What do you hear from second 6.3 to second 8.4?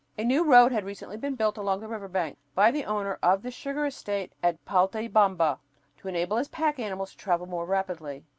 his pack animals to travel more rapidly.